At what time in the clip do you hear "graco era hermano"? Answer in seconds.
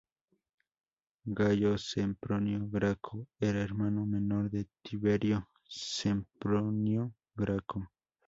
2.75-4.03